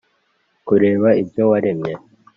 kureba 0.67 1.09
ibyo 1.23 1.43
waremye 1.51 1.93